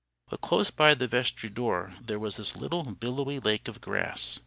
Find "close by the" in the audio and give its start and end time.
0.41-1.07